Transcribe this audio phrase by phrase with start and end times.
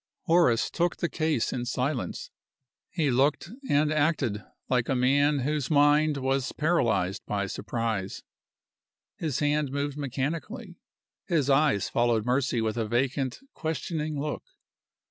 [0.23, 2.31] Horace took the case in silence;
[2.89, 8.23] he looked and acted like a man whose mind was paralyzed by surprise.
[9.17, 10.79] His hand moved mechanically.
[11.27, 14.41] His eyes followed Mercy with a vacant, questioning look.